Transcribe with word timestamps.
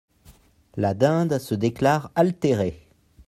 La 0.77 0.95
Dinde 0.95 1.37
se 1.37 1.53
déclare 1.53 2.09
altérée. 2.15 2.87